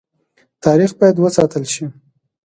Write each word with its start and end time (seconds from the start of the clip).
تاریخ 0.63 0.91
باید 0.99 1.17
وساتل 1.19 1.63
شي 1.73 1.85